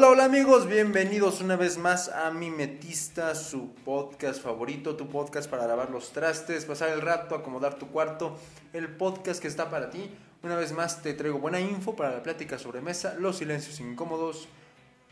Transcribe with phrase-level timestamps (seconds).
[0.00, 5.50] Hola, hola amigos, bienvenidos una vez más a Mi Metista, su podcast favorito, tu podcast
[5.50, 8.38] para lavar los trastes, pasar el rato, acomodar tu cuarto,
[8.72, 10.10] el podcast que está para ti.
[10.42, 14.48] Una vez más te traigo buena info para la plática sobre mesa, los silencios incómodos.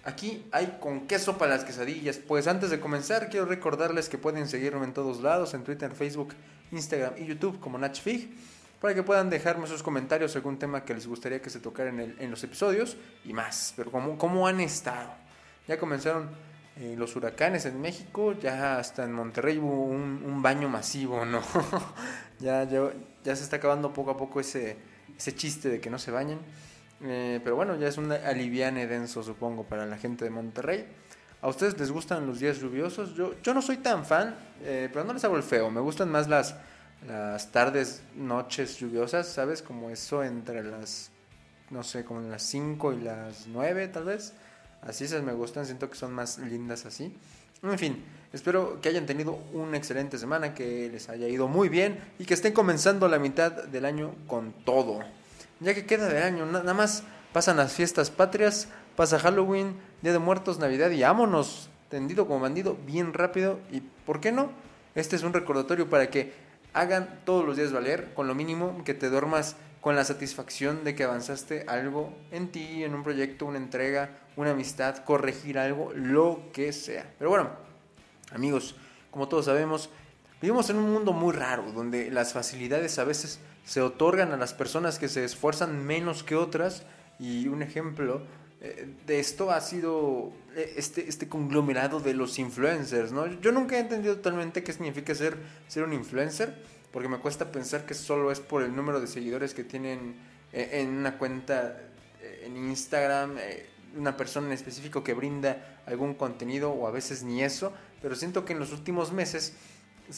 [0.04, 2.16] Aquí hay con queso para las quesadillas.
[2.16, 6.32] Pues antes de comenzar, quiero recordarles que pueden seguirme en todos lados, en Twitter, Facebook,
[6.73, 8.30] Instagram y YouTube como NatchFig
[8.80, 12.16] para que puedan dejarme sus comentarios según tema que les gustaría que se tocara en,
[12.18, 13.75] en los episodios y más.
[13.76, 15.11] Pero ¿cómo, cómo han estado?
[15.66, 16.30] Ya comenzaron
[16.80, 21.43] eh, los huracanes en México, ya hasta en Monterrey hubo un, baño masivo, ¿no?
[22.39, 22.93] ya, ya,
[23.25, 24.76] ya, se está acabando poco a poco ese,
[25.17, 26.39] ese chiste de que no se bañen.
[27.03, 30.86] Eh, pero bueno, ya es un aliviane denso, supongo, para la gente de Monterrey.
[31.42, 33.17] ¿A ustedes les gustan los días lluviosos?
[33.17, 35.72] Yo, yo no soy tan fan, eh, pero no les hago el feo.
[35.72, 36.55] Me gustan más las
[37.06, 39.62] las tardes, noches lluviosas, ¿sabes?
[39.62, 41.11] Como eso entre las,
[41.70, 44.33] no sé, como las 5 y las 9 tal vez.
[44.83, 47.14] Así esas me gustan, siento que son más lindas así.
[47.62, 51.98] En fin, espero que hayan tenido una excelente semana, que les haya ido muy bien
[52.19, 55.01] y que estén comenzando la mitad del año con todo.
[55.61, 60.20] Ya que queda de año, nada más pasan las fiestas patrias, pasa Halloween, Día de
[60.20, 63.58] Muertos, Navidad y vámonos, tendido como bandido, bien rápido.
[63.73, 64.51] ¿Y por qué no?
[64.95, 66.33] Este es un recordatorio para que
[66.72, 70.94] hagan todos los días valer, con lo mínimo que te duermas con la satisfacción de
[70.94, 76.50] que avanzaste algo en ti, en un proyecto, una entrega, una amistad, corregir algo, lo
[76.52, 77.11] que sea.
[77.19, 77.50] Pero bueno,
[78.33, 78.77] amigos,
[79.11, 79.91] como todos sabemos,
[80.42, 84.55] vivimos en un mundo muy raro, donde las facilidades a veces se otorgan a las
[84.55, 86.84] personas que se esfuerzan menos que otras,
[87.19, 88.22] y un ejemplo
[88.61, 93.27] de esto ha sido eh, este, este conglomerado de los influencers, ¿no?
[93.41, 95.37] Yo nunca he entendido totalmente qué significa ser,
[95.69, 96.56] ser un influencer,
[96.92, 100.17] porque me cuesta pensar que solo es por el número de seguidores que tienen
[100.53, 101.84] eh, en una cuenta
[102.42, 103.36] en Instagram,
[103.97, 108.45] una persona en específico que brinda algún contenido o a veces ni eso, pero siento
[108.45, 109.55] que en los últimos meses,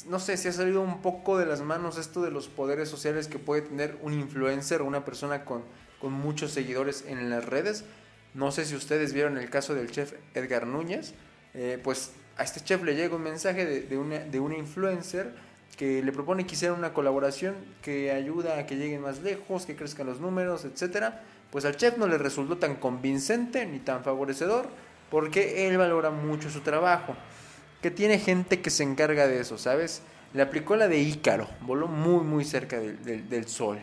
[0.09, 3.29] no sé, si ha salido un poco de las manos esto de los poderes sociales
[3.29, 5.63] que puede tener un influencer o una persona con,
[6.01, 7.85] con muchos seguidores en las redes
[8.35, 11.15] no sé si ustedes vieron el caso del chef Edgar Núñez.
[11.55, 15.35] Eh, pues a este chef le llega un mensaje de, de una influencer
[15.77, 19.77] que le propone que hiciera una colaboración que ayuda a que lleguen más lejos, que
[19.77, 21.15] crezcan los números, etc.
[21.51, 24.69] Pues al chef no le resultó tan convincente ni tan favorecedor
[25.11, 27.17] porque él valora mucho su trabajo.
[27.81, 30.03] Que tiene gente que se encarga de eso, ¿sabes?
[30.35, 33.79] Le aplicó la de Ícaro, voló muy muy cerca del sol.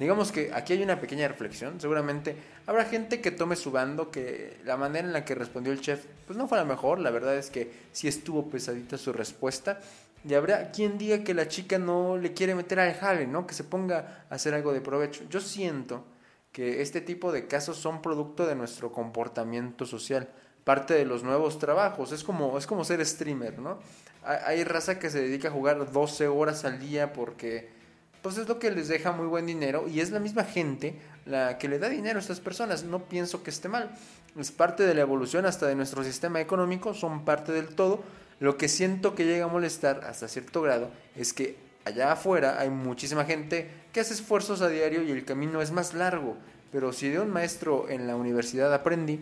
[0.00, 1.78] Digamos que aquí hay una pequeña reflexión.
[1.78, 2.34] Seguramente
[2.66, 6.06] habrá gente que tome su bando, que la manera en la que respondió el chef,
[6.26, 7.00] pues no fue la mejor.
[7.00, 9.78] La verdad es que sí estuvo pesadita su respuesta.
[10.26, 13.46] Y habrá quien diga que la chica no le quiere meter al jale, ¿no?
[13.46, 15.24] Que se ponga a hacer algo de provecho.
[15.28, 16.06] Yo siento
[16.50, 20.30] que este tipo de casos son producto de nuestro comportamiento social,
[20.64, 22.12] parte de los nuevos trabajos.
[22.12, 23.78] Es como, es como ser streamer, ¿no?
[24.24, 27.79] Hay raza que se dedica a jugar 12 horas al día porque
[28.22, 30.94] pues es lo que les deja muy buen dinero y es la misma gente
[31.26, 32.84] la que le da dinero a estas personas.
[32.84, 33.90] No pienso que esté mal.
[34.38, 38.02] Es parte de la evolución hasta de nuestro sistema económico, son parte del todo.
[38.38, 42.70] Lo que siento que llega a molestar hasta cierto grado es que allá afuera hay
[42.70, 46.36] muchísima gente que hace esfuerzos a diario y el camino es más largo.
[46.72, 49.18] Pero si de un maestro en la universidad aprendí,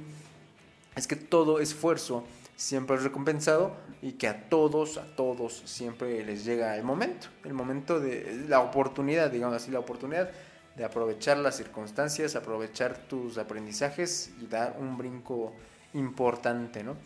[0.97, 2.25] es que todo esfuerzo
[2.57, 7.55] siempre es recompensado y que a todos, a todos siempre les llega el momento, el
[7.55, 10.31] momento de la oportunidad, digamos así, la oportunidad
[10.77, 15.53] de aprovechar las circunstancias, aprovechar tus aprendizajes y dar un brinco
[15.95, 16.97] importante, ¿no?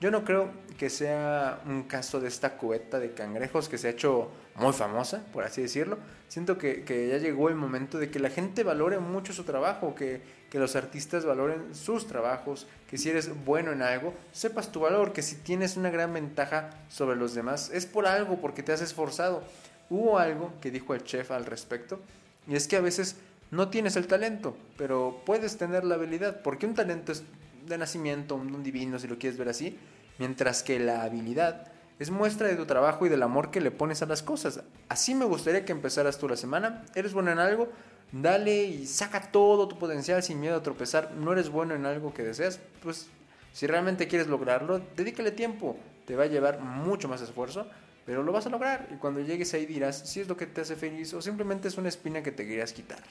[0.00, 3.90] Yo no creo que sea un caso de esta cubeta de cangrejos que se ha
[3.90, 5.98] hecho muy famosa, por así decirlo.
[6.28, 10.20] Siento que, ya llegó el momento de que la gente valore mucho su trabajo, que,
[10.50, 15.12] que los artistas valoren sus trabajos, que si eres bueno en algo, sepas tu valor,
[15.12, 18.80] que si tienes una gran ventaja sobre los demás, es por algo, porque te has
[18.80, 19.42] esforzado.
[19.90, 21.98] Hubo algo que dijo el chef al respecto,
[22.46, 23.16] y es que a veces
[23.50, 27.24] no tienes el talento, pero puedes tener la habilidad, porque un talento es
[27.68, 29.78] de nacimiento, un don divino, si lo quieres ver así,
[30.18, 34.02] mientras que la habilidad es muestra de tu trabajo y del amor que le pones
[34.02, 34.62] a las cosas.
[34.88, 36.84] Así me gustaría que empezaras tú la semana.
[36.94, 37.68] ¿Eres bueno en algo?
[38.12, 41.12] Dale y saca todo tu potencial sin miedo a tropezar.
[41.12, 42.60] ¿No eres bueno en algo que deseas?
[42.82, 43.08] Pues
[43.52, 45.76] si realmente quieres lograrlo, dedícale tiempo.
[46.06, 47.66] Te va a llevar mucho más esfuerzo,
[48.06, 48.88] pero lo vas a lograr.
[48.94, 51.76] Y cuando llegues ahí dirás si es lo que te hace feliz o simplemente es
[51.78, 53.02] una espina que te querías quitar.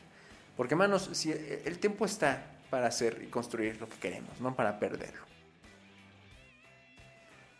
[0.56, 4.80] Porque, manos, si el tiempo está para hacer y construir lo que queremos, no para
[4.80, 5.28] perderlo.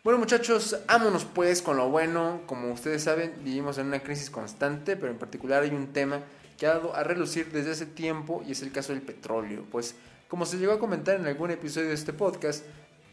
[0.04, 2.42] Bueno muchachos, vámonos pues con lo bueno.
[2.46, 6.22] Como ustedes saben, vivimos en una crisis constante, pero en particular hay un tema
[6.56, 9.64] que ha dado a relucir desde hace tiempo y es el caso del petróleo.
[9.70, 9.96] Pues
[10.28, 12.64] como se llegó a comentar en algún episodio de este podcast,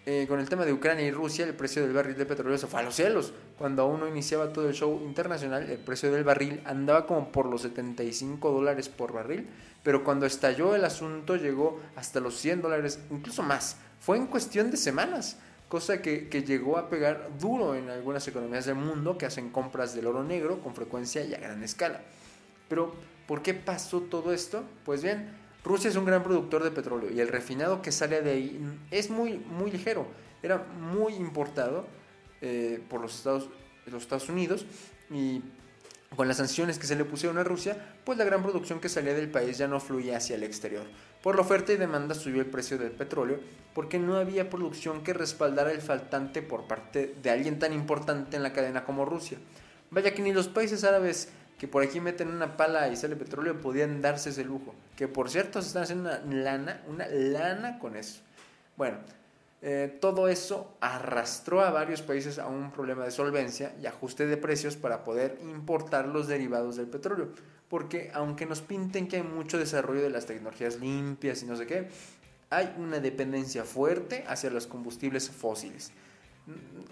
[0.08, 2.68] eh, con el tema de Ucrania y Rusia, el precio del barril de petróleo se
[2.68, 3.34] fue a los cielos.
[3.58, 7.48] Cuando aún no iniciaba todo el show internacional, el precio del barril andaba como por
[7.48, 9.48] los 75 dólares por barril,
[9.82, 13.78] pero cuando estalló el asunto llegó hasta los 100 dólares, incluso más.
[14.00, 18.66] Fue en cuestión de semanas, cosa que, que llegó a pegar duro en algunas economías
[18.66, 22.02] del mundo que hacen compras del oro negro con frecuencia y a gran escala.
[22.70, 22.94] Pero,
[23.28, 24.64] ¿por qué pasó todo esto?
[24.86, 28.32] Pues bien, Rusia es un gran productor de petróleo y el refinado que sale de
[28.32, 30.06] ahí es muy, muy ligero.
[30.44, 31.88] Era muy importado
[32.42, 33.50] eh, por los Estados,
[33.88, 34.68] los Estados Unidos
[35.10, 35.42] y
[36.16, 39.16] con las sanciones que se le pusieron a Rusia, pues la gran producción que salía
[39.16, 40.86] del país ya no fluía hacia el exterior.
[41.24, 43.40] Por la oferta y demanda subió el precio del petróleo
[43.74, 48.44] porque no había producción que respaldara el faltante por parte de alguien tan importante en
[48.44, 49.40] la cadena como Rusia.
[49.90, 53.62] Vaya que ni los países árabes que por aquí meten una pala y sale petróleo,
[53.62, 54.76] podían darse ese lujo.
[54.96, 58.22] Que por cierto se están haciendo una lana, una lana con eso.
[58.76, 58.98] Bueno,
[59.62, 64.38] eh, todo eso arrastró a varios países a un problema de solvencia y ajuste de
[64.38, 67.30] precios para poder importar los derivados del petróleo.
[67.70, 71.66] Porque aunque nos pinten que hay mucho desarrollo de las tecnologías limpias y no sé
[71.66, 71.88] qué,
[72.50, 75.92] hay una dependencia fuerte hacia los combustibles fósiles.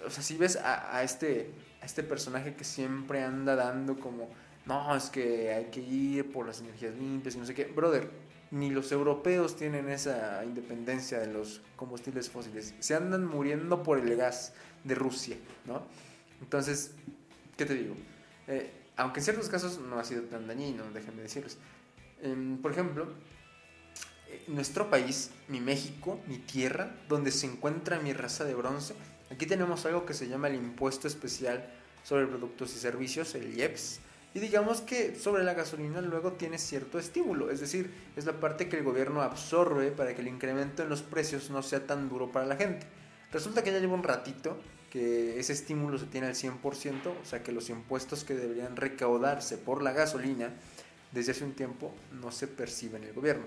[0.08, 1.52] O sea, si ves a este,
[1.82, 4.30] a este personaje que siempre anda dando como
[4.66, 7.66] no, es que hay que ir por las energías limpias y no sé qué.
[7.66, 8.10] Brother,
[8.52, 12.74] ni los europeos tienen esa independencia de los combustibles fósiles.
[12.80, 15.84] Se andan muriendo por el gas de Rusia, ¿no?
[16.40, 16.92] Entonces,
[17.58, 17.96] ¿qué te digo?
[18.48, 21.58] Eh, aunque en ciertos casos no ha sido tan dañino, déjenme decirles.
[22.22, 23.08] Em, por ejemplo,
[24.30, 28.94] eh, nuestro país, mi México, mi tierra, donde se encuentra mi raza de bronce,
[29.30, 31.70] aquí tenemos algo que se llama el Impuesto Especial
[32.04, 34.00] sobre Productos y Servicios, el IEPS
[34.34, 38.68] y digamos que sobre la gasolina luego tiene cierto estímulo, es decir, es la parte
[38.68, 42.32] que el gobierno absorbe para que el incremento en los precios no sea tan duro
[42.32, 42.88] para la gente.
[43.32, 44.58] Resulta que ya lleva un ratito
[44.90, 46.62] que ese estímulo se tiene al 100%,
[47.08, 50.52] o sea que los impuestos que deberían recaudarse por la gasolina
[51.12, 53.46] desde hace un tiempo no se perciben en el gobierno.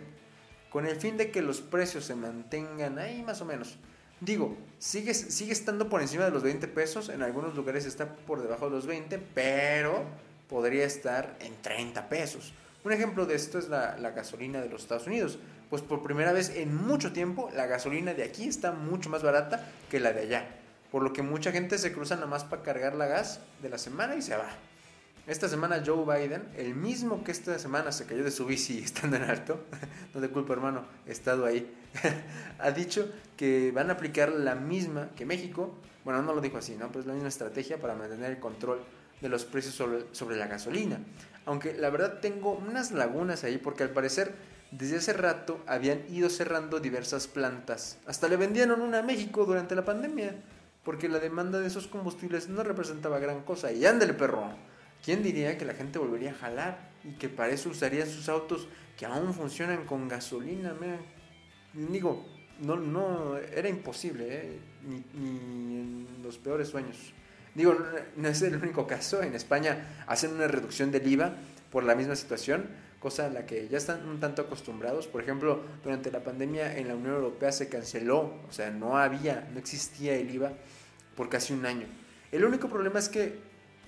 [0.70, 3.78] Con el fin de que los precios se mantengan ahí más o menos.
[4.20, 8.40] Digo, sigue, sigue estando por encima de los 20 pesos, en algunos lugares está por
[8.40, 10.04] debajo de los 20, pero
[10.48, 12.52] podría estar en 30 pesos.
[12.84, 15.38] Un ejemplo de esto es la, gasolina de los Estados Unidos.
[15.70, 19.68] Pues por primera vez en mucho tiempo la gasolina de aquí está mucho más barata
[19.90, 20.46] que la de allá.
[20.92, 23.78] Por lo que mucha gente se cruza nada más para cargar la gas de la
[23.78, 24.48] semana y se va.
[25.26, 29.16] Esta semana Joe Biden, el mismo que esta semana se cayó de su bici estando
[29.16, 29.58] en alto,
[30.14, 31.68] no te culpo hermano, he estado ahí,
[32.60, 36.76] ha dicho que van a aplicar la misma que México, bueno no lo dijo así,
[36.76, 36.92] ¿no?
[36.92, 38.78] Pues la misma estrategia para mantener el control
[39.20, 40.98] de los precios sobre, sobre la gasolina.
[41.44, 44.34] Aunque la verdad tengo unas lagunas ahí porque al parecer
[44.70, 47.98] desde hace rato habían ido cerrando diversas plantas.
[48.06, 50.34] Hasta le vendieron una a México durante la pandemia
[50.84, 53.72] porque la demanda de esos combustibles no representaba gran cosa.
[53.72, 54.50] Y ándale perro,
[55.04, 58.68] ¿quién diría que la gente volvería a jalar y que para eso usarían sus autos
[58.96, 60.74] que aún funcionan con gasolina?
[61.72, 62.24] Digo,
[62.60, 64.60] no, no, era imposible, ¿eh?
[64.84, 67.12] ni, ni en los peores sueños.
[67.56, 67.74] Digo,
[68.16, 69.22] no es el único caso.
[69.22, 71.32] En España hacen una reducción del IVA
[71.72, 72.66] por la misma situación,
[73.00, 75.06] cosa a la que ya están un tanto acostumbrados.
[75.06, 79.48] Por ejemplo, durante la pandemia en la Unión Europea se canceló, o sea, no había,
[79.54, 80.52] no existía el IVA
[81.16, 81.86] por casi un año.
[82.30, 83.38] El único problema es que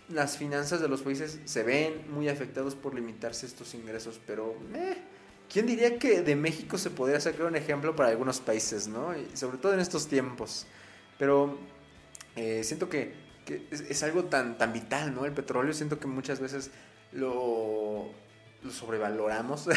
[0.08, 4.96] las finanzas de los países se ven muy afectados por limitarse estos ingresos, pero eh,
[5.52, 9.14] ¿quién diría que de México se podría sacar un ejemplo para algunos países, ¿no?
[9.14, 10.66] Y sobre todo en estos tiempos.
[11.18, 11.58] Pero
[12.34, 13.27] eh, siento que
[13.70, 15.24] es, algo tan, tan vital, ¿no?
[15.24, 16.70] El petróleo siento que muchas veces
[17.12, 18.10] lo,
[18.62, 19.68] lo sobrevaloramos,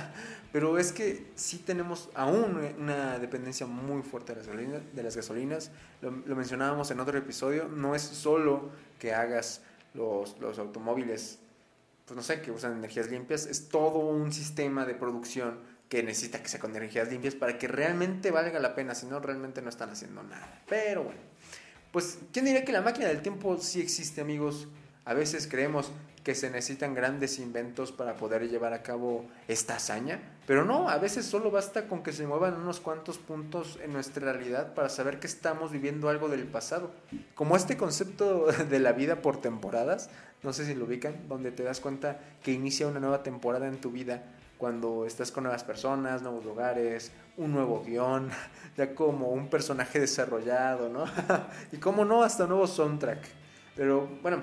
[0.52, 4.82] pero es que sí tenemos aún una dependencia muy fuerte de las gasolinas.
[4.94, 5.70] De las gasolinas.
[6.00, 9.62] Lo, mencionábamos en otro episodio, no es solo que hagas
[9.94, 11.38] los, los automóviles,
[12.06, 15.58] pues no sé, que usan energías limpias, es todo un sistema de producción
[15.88, 19.18] que necesita que sea con energías limpias para que realmente valga la pena, si no
[19.18, 20.62] realmente no están haciendo nada.
[20.68, 21.20] Pero bueno.
[21.92, 24.68] Pues, ¿quién diría que la máquina del tiempo sí existe, amigos?
[25.04, 25.90] A veces creemos
[26.22, 30.98] que se necesitan grandes inventos para poder llevar a cabo esta hazaña, pero no, a
[30.98, 35.18] veces solo basta con que se muevan unos cuantos puntos en nuestra realidad para saber
[35.18, 36.92] que estamos viviendo algo del pasado.
[37.34, 40.10] Como este concepto de la vida por temporadas,
[40.42, 43.80] no sé si lo ubican, donde te das cuenta que inicia una nueva temporada en
[43.80, 44.22] tu vida
[44.60, 48.28] cuando estás con nuevas personas, nuevos lugares, un nuevo guion,
[48.76, 51.06] ya como un personaje desarrollado, ¿no?
[51.72, 53.24] y como no, hasta nuevo soundtrack.
[53.74, 54.42] Pero bueno,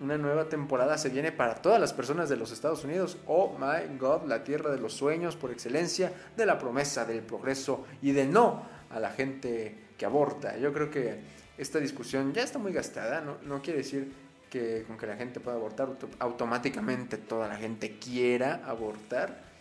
[0.00, 3.18] una nueva temporada se viene para todas las personas de los Estados Unidos.
[3.28, 7.86] Oh my God, la tierra de los sueños por excelencia, de la promesa, del progreso
[8.02, 10.58] y del no a la gente que aborta.
[10.58, 11.20] Yo creo que
[11.56, 14.12] esta discusión ya está muy gastada, no, no quiere decir
[14.50, 15.88] que con que la gente pueda abortar
[16.18, 19.51] automáticamente toda la gente quiera abortar.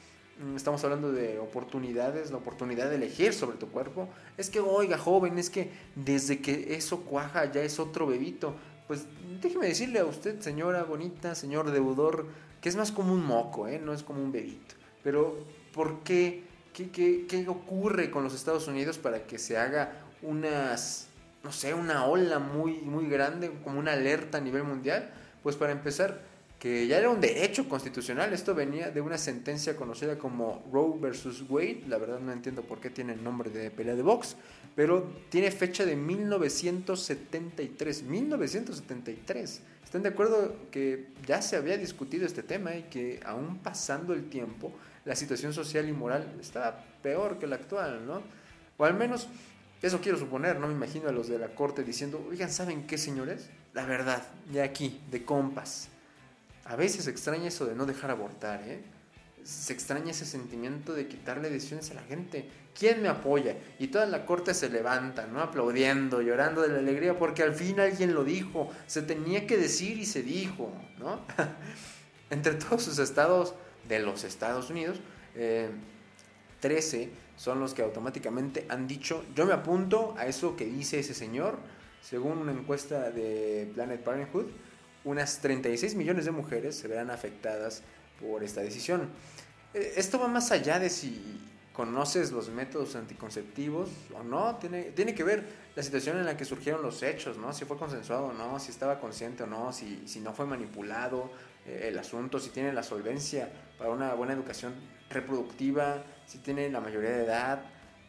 [0.41, 4.09] Mm, estamos hablando de oportunidades, la oportunidad de elegir sobre tu cuerpo.
[4.37, 8.55] Es que, oiga, joven, es que desde que eso cuaja ya es otro bebito.
[8.87, 9.05] Pues
[9.41, 12.25] déjeme decirle a usted, señora bonita, señor deudor,
[12.59, 13.79] que es más como un moco, ¿eh?
[13.79, 14.75] no es como un bebito.
[15.03, 16.43] Pero, ¿por qué?
[16.73, 21.07] ¿Qué, qué, qué ocurre con los Estados Unidos para que se haga unas,
[21.43, 25.11] no sé, una ola muy, muy grande, como una alerta a nivel mundial?
[25.43, 26.21] Pues para empezar,
[26.61, 28.31] que ya era un derecho constitucional.
[28.33, 31.85] Esto venía de una sentencia conocida como Roe versus Wade.
[31.87, 34.35] La verdad no entiendo por qué tiene el nombre de pelea de box,
[34.75, 38.03] pero tiene fecha de 1973.
[38.03, 39.61] 1973.
[39.83, 44.29] ¿Están de acuerdo que ya se había discutido este tema y que aún pasando el
[44.29, 44.71] tiempo,
[45.03, 48.21] la situación social y moral estaba peor que la actual, ¿no?
[48.77, 49.27] O al menos
[49.81, 52.99] eso quiero suponer, no me imagino a los de la corte diciendo, oigan, ¿saben qué,
[52.99, 53.49] señores?
[53.73, 54.21] La verdad,
[54.53, 55.89] ya aquí, de compas
[56.65, 58.81] a veces extraña eso de no dejar abortar, ¿eh?
[59.43, 62.47] Se extraña ese sentimiento de quitarle decisiones a la gente.
[62.77, 63.57] ¿Quién me apoya?
[63.79, 65.41] Y toda la corte se levanta, ¿no?
[65.41, 68.69] Aplaudiendo, llorando de la alegría, porque al fin alguien lo dijo.
[68.85, 71.21] Se tenía que decir y se dijo, ¿no?
[72.29, 73.55] Entre todos sus estados
[73.89, 74.99] de los Estados Unidos,
[76.59, 80.99] 13 eh, son los que automáticamente han dicho, yo me apunto a eso que dice
[80.99, 81.57] ese señor,
[82.01, 84.45] según una encuesta de Planet Parenthood
[85.03, 87.83] unas 36 millones de mujeres se verán afectadas
[88.19, 89.09] por esta decisión.
[89.73, 91.39] Eh, esto va más allá de si
[91.73, 95.43] conoces los métodos anticonceptivos o no, tiene, tiene que ver
[95.75, 97.53] la situación en la que surgieron los hechos, ¿no?
[97.53, 101.31] Si fue consensuado o no, si estaba consciente o no, si, si no fue manipulado
[101.65, 104.73] eh, el asunto, si tiene la solvencia para una buena educación
[105.09, 107.63] reproductiva, si tiene la mayoría de edad,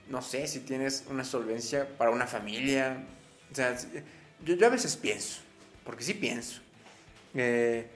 [0.09, 3.05] no sé, si tienes una solvencia para una familia.
[3.51, 3.77] O sea,
[4.45, 5.41] yo, yo a veces pienso,
[5.85, 6.62] porque sí pienso,
[7.35, 7.91] eh,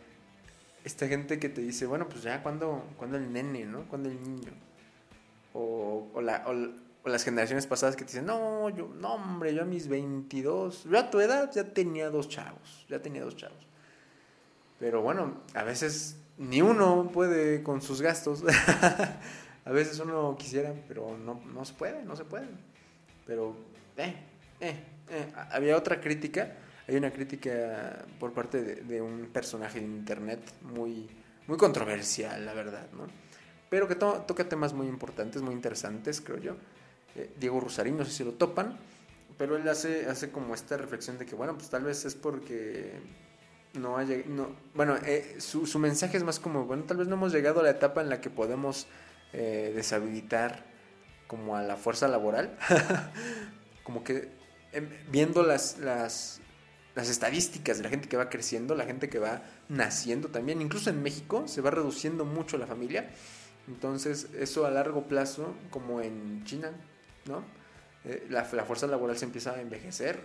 [0.84, 3.88] esta gente que te dice, bueno, pues ya, cuando cuando el nene, ¿no?
[3.88, 4.52] cuando el niño?
[5.52, 9.62] O, o, la, o, las generaciones pasadas que te dicen, no, yo, no, hombre, yo
[9.62, 13.66] a mis 22, yo a tu edad ya tenía dos chavos, ya tenía dos chavos.
[14.78, 18.44] Pero bueno, a veces ni uno puede con sus gastos.
[19.64, 22.46] a veces uno quisiera, pero no, no se puede, no se puede.
[23.26, 23.56] Pero,
[23.96, 24.14] eh,
[24.60, 25.32] eh, eh.
[25.50, 26.56] Había otra crítica
[26.88, 31.08] hay una crítica por parte de, un personaje de internet muy,
[31.46, 33.06] muy controversial, la verdad, ¿no?
[33.68, 36.56] Pero que toca temas muy importantes, muy interesantes, creo yo.
[37.16, 38.78] Eh, Diego Rosarín, no sé si lo topan,
[39.36, 42.92] pero él hace, hace como esta reflexión de que, bueno, pues tal vez es porque
[43.74, 47.16] no hay, no, bueno, eh, su, su, mensaje es más como, bueno, tal vez no
[47.16, 48.86] hemos llegado a la etapa en la que podemos
[49.32, 50.64] eh, deshabilitar
[51.26, 52.56] como a la fuerza laboral,
[53.84, 54.30] como que
[54.72, 56.40] em, viendo las, las,
[56.96, 60.62] las estadísticas de la gente que va creciendo, la gente que va naciendo también.
[60.62, 63.10] Incluso en México se va reduciendo mucho la familia.
[63.68, 66.72] Entonces, eso a largo plazo, como en China,
[67.26, 67.44] ¿no?
[68.06, 70.18] Eh, la, fuerza laboral se empieza a envejecer.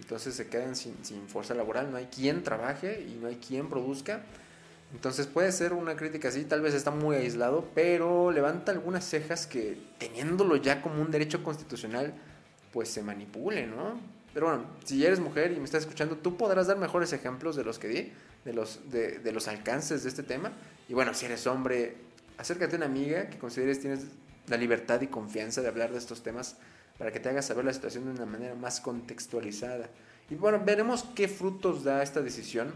[0.00, 1.90] Entonces se quedan sin, sin fuerza laboral.
[1.90, 4.22] No hay quien trabaje y no hay quien produzca.
[4.94, 9.46] Entonces puede ser una crítica así, tal vez está muy aislado, pero levanta algunas cejas
[9.46, 12.14] que teniéndolo ya como un derecho constitucional,
[12.72, 14.15] pues se manipule, ¿no?
[14.36, 17.64] Pero bueno, si eres mujer y me estás escuchando, tú podrás dar mejores ejemplos de
[17.64, 18.12] los que di,
[18.44, 20.52] de los, de, los alcances de este tema.
[20.90, 21.96] Y bueno, si eres hombre,
[22.36, 24.00] acércate a una amiga que consideres tienes
[24.48, 26.56] la libertad y confianza de hablar de estos temas
[26.98, 29.88] para que te hagas saber la situación de una manera más contextualizada.
[30.28, 32.74] Y bueno, veremos qué frutos da esta decisión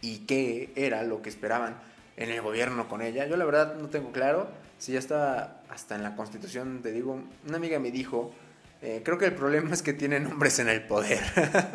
[0.00, 1.76] y qué era lo que esperaban
[2.16, 3.26] en el gobierno con ella.
[3.26, 4.48] Yo la verdad no tengo claro
[4.78, 8.32] si ya estaba hasta en la constitución, te digo, una amiga me dijo
[8.82, 11.20] eh, creo que el problema es que tienen hombres en el poder.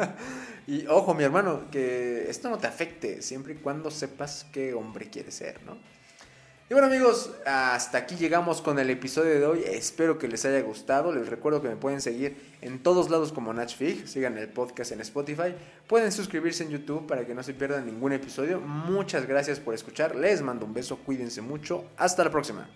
[0.68, 5.10] y ojo, mi hermano, que esto no te afecte siempre y cuando sepas qué hombre
[5.10, 5.78] quieres ser, ¿no?
[6.70, 9.64] Y bueno amigos, hasta aquí llegamos con el episodio de hoy.
[9.66, 11.14] Espero que les haya gustado.
[11.14, 14.06] Les recuerdo que me pueden seguir en todos lados como Natchfig.
[14.06, 15.56] Sigan el podcast en Spotify.
[15.88, 18.60] Pueden suscribirse en YouTube para que no se pierdan ningún episodio.
[18.60, 20.18] Muchas gracias por escuchar.
[20.18, 20.98] Les mando un beso.
[20.98, 21.86] Cuídense mucho.
[21.96, 22.70] Hasta la próxima.